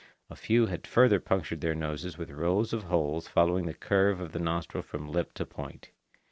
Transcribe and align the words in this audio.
A 0.31 0.35
few 0.35 0.65
had 0.65 0.87
further 0.87 1.19
punctured 1.19 1.61
their 1.61 1.75
noses 1.75 2.17
with 2.17 2.31
rows 2.31 2.73
of 2.73 2.85
holes 2.85 3.27
following 3.27 3.67
the 3.67 3.75
curves 3.75 4.19
of 4.19 4.31
the 4.31 4.39
nostrils 4.39 4.87
from 4.87 5.11
lip 5.11 5.31
to 5.35 5.45
point. 5.45 5.91